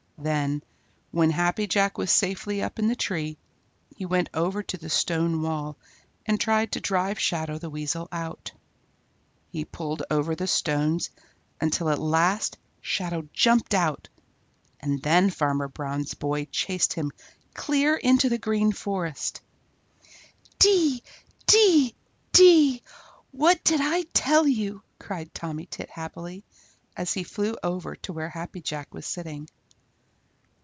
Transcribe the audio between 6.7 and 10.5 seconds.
to drive Shadow the Weasel out. He pulled over the